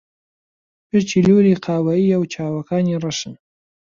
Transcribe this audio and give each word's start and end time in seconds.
پرچی 0.87 1.19
لوولی 1.25 1.55
قاوەیییە 1.65 2.17
و 2.19 2.29
چاوەکانی 2.33 2.99
ڕەشن. 3.03 3.33